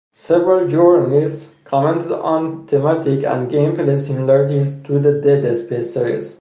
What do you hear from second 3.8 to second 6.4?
similarities to the "Dead Space" series.